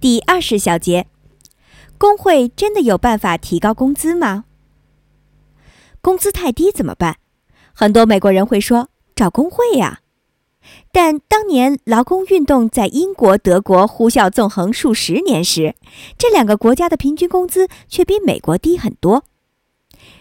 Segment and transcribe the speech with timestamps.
[0.00, 1.08] 第二十小节，
[1.98, 4.44] 工会真的有办法提高工资吗？
[6.00, 7.16] 工资太低怎么办？
[7.72, 10.00] 很多美国人会说找工会呀。
[10.92, 15.74] 但当年劳工运动在英国、德国呼啸纵横数十年时，
[16.16, 19.24] 这两个国家的平均工资却比美国低很多。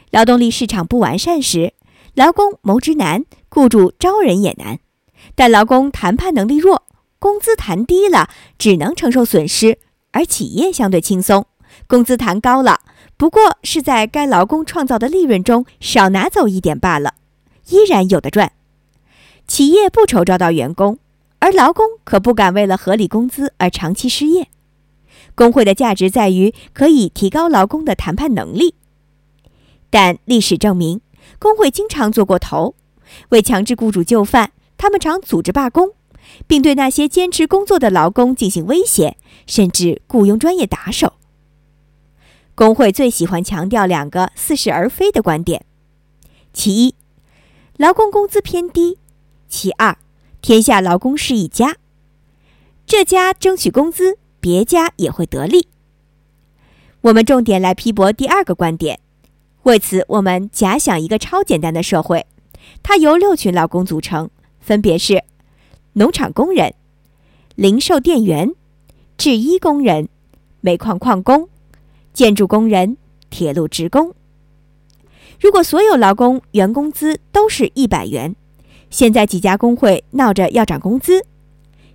[0.09, 1.73] 劳动力市场不完善时，
[2.16, 4.80] 劳工谋职难，雇主招人也难。
[5.36, 6.86] 但劳工谈判能力弱，
[7.20, 9.78] 工资谈低了，只能承受损失；
[10.12, 11.46] 而企业相对轻松，
[11.88, 12.82] 工资谈高了，
[13.18, 17.16] 不过是在该劳工创造的利润中少拿走一点罢了，
[17.70, 18.52] 依然有的赚。
[19.48, 21.00] 企业不愁招到员工，
[21.40, 24.50] 而劳工可不敢为了合理工资而长期失业。
[25.34, 28.76] 工会的价值在于可以提高劳工的谈判能力，
[29.90, 31.02] 但历史证明，
[31.40, 32.76] 工会经常做过头，
[33.30, 34.52] 为强制雇主就范。
[34.78, 35.94] 他们常组织罢工，
[36.47, 41.14] 并对那些坚持工作的劳工进行威胁，甚至雇佣专业打手。
[42.56, 45.66] 工会最喜欢强调两个似是而非的观点：
[46.53, 46.95] 其一，
[47.78, 48.97] 劳工工资偏低；
[49.47, 49.97] 其二，
[50.42, 51.78] 天下劳工是一家，
[52.86, 55.67] 这家争取工资，别家也会得利。
[57.02, 59.00] 我们重点来批驳第二个观点。
[59.64, 62.25] 为此，我们假想一个超简单的社会，
[62.81, 64.30] 它由六群劳工组成。
[64.59, 65.23] 分别是
[65.98, 66.76] 农场工人、
[67.56, 68.53] 零售店员、
[69.17, 70.09] 制衣工人、
[70.62, 71.50] 煤矿矿工、
[72.14, 72.98] 建筑工人、
[73.31, 74.14] 铁路职工。
[75.42, 78.36] 如果所有劳工原工资都是一百元，
[78.92, 81.25] 现在几家工会闹着要涨工资，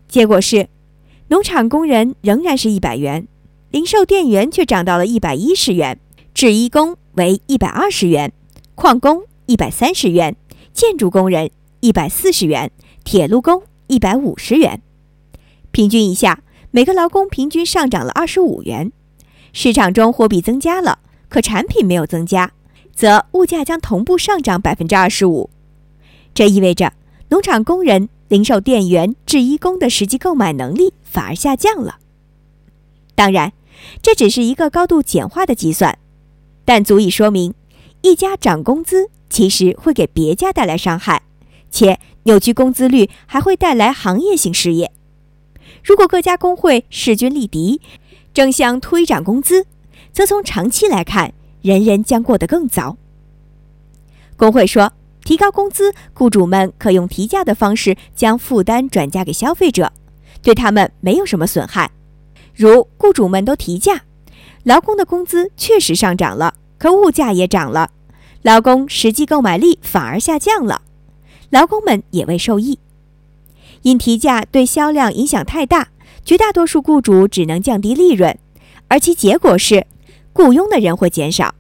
[0.08, 0.69] 结果是
[1.28, 3.28] 农场工人仍然是一百元，
[3.70, 6.00] 零售店员却涨到了一百一十元，
[6.34, 8.33] 制衣工为一百二十元，
[8.75, 10.34] 矿工一百三十元，
[10.73, 11.53] 建筑工人。
[11.84, 12.70] 一百四十元，
[13.03, 14.80] 铁路工一百五十元，
[15.70, 18.92] 平均一下，每个劳工平均上涨了二十五元。
[19.52, 22.52] 市场中货币增加了，可产品没有增加，
[22.95, 25.51] 则物价将同步上涨百分之二十五。
[26.33, 26.95] 这意味着
[27.29, 31.98] 农场工人、零售店员、制衣工的实际购买能力反而下降了。
[33.14, 33.52] 当然，
[34.01, 35.98] 这只是一个高度简化的计算，
[36.64, 37.52] 但足以说明
[38.01, 41.23] 一家涨工资其实会给别家带来伤害。
[41.72, 44.92] 且扭曲工资率还会带来行业性失业。
[45.83, 47.80] 如果各家工会势均力敌，
[48.33, 49.66] 争相推涨工资，
[50.12, 52.96] 则从长期来看，人人将过得更糟。
[54.36, 54.92] 工会说，
[55.24, 59.92] 提高工资，雇主们可用提价的方式将负担转嫁给消费者，
[60.42, 61.90] 对他们没有什么损害。
[62.54, 64.02] 如雇主们都提价，
[64.64, 67.90] 劳工的工资确实上涨了，可物价也涨了，
[68.42, 70.83] 劳工实际购买力反而下降了。
[71.52, 72.79] 劳工们也未受益，
[73.83, 75.90] 因提价对销量影响太大，
[76.24, 78.39] 绝大多数雇主只能降低利润，
[78.89, 79.86] 而其结果是
[80.33, 81.55] 雇佣的人会减少。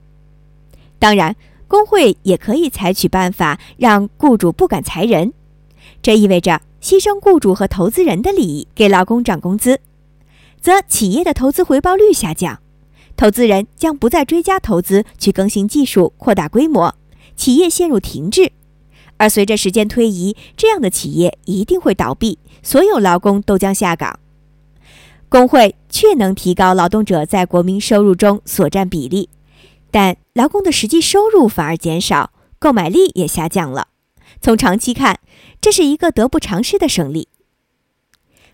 [0.98, 1.36] 当然，
[1.68, 5.34] 工会也可以采取办法让雇主不敢裁人，
[6.00, 9.78] 这意味着牺牲雇主和投资人的利益给劳工涨工资，
[10.58, 12.60] 则企业的投资回报率下降，
[13.14, 16.94] 投资人将不再追加投资去更新技术、扩大规模，
[17.36, 18.52] 企业陷入停滞。
[19.22, 24.18] 而随着时间推移，这样的企业一定会倒闭，所有劳工都将下岗。
[25.28, 29.28] 工会确能提高劳动者在国民收入中所占比例，
[29.92, 33.86] 但劳工的实际收入反而减少，购买力也下降了。
[34.40, 35.20] 从长期看，
[35.60, 37.28] 这是一个得不偿失的胜利。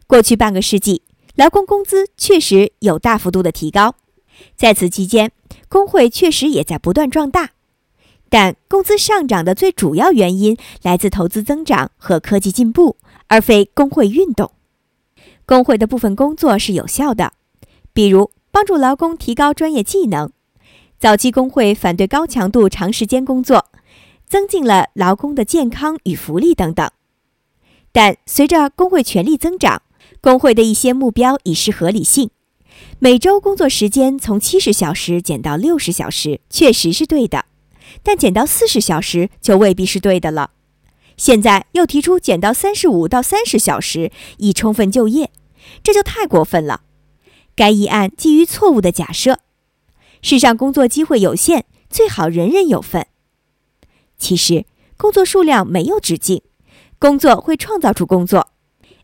[0.07, 1.01] 过去半个世纪，
[1.35, 3.95] 劳工工资确实有大幅度的提高，
[4.55, 5.33] 在此期间，
[5.71, 7.53] 工会确实也在不断壮大。
[8.31, 12.97] 但工资上涨的最主要原因来自投资增长和科技进步，
[13.29, 14.51] 而非工会运动。
[15.47, 17.33] 工会的部分工作是有效的，
[17.93, 20.31] 比如帮助劳工提高专业技能。
[20.99, 23.67] 早期工会反对高强度长时间工作，
[24.27, 26.91] 增进了劳工的健康与福利等等。
[27.93, 29.83] 但随着工会权力增长，
[30.21, 32.31] 工会的一些目标已失合理性。
[32.99, 37.47] 每周工作时间从七十小时减到六十小时，确实是对的。
[38.03, 40.51] 但减到四十小时就未必是对的了。
[41.17, 45.31] 现在又提出减到三十五到三十小时以充分就业，
[45.83, 46.83] 这就太过分了。
[47.57, 49.41] 该议案基于错误的假设：
[50.23, 53.07] 世上工作机会有限，最好人人有份。
[54.17, 54.65] 其实
[54.97, 56.43] 工作数量没有止境，
[57.01, 58.51] 工作会创造出工作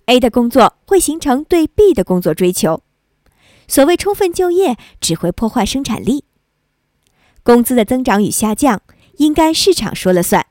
[0.07, 2.83] ，A 的工作会形成对 B 的工作追求。
[3.67, 6.25] 所谓充分就业，只会破坏生产力。
[7.45, 8.81] 工资的增长与下降
[9.19, 10.47] 应该市场说了算，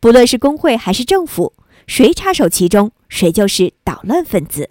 [0.00, 1.52] 不论是工会还是政府，
[1.86, 4.70] 谁插手其中，谁就是捣乱分子。